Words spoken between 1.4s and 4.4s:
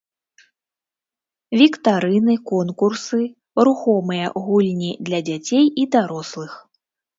Віктарыны, конкурсы, рухомыя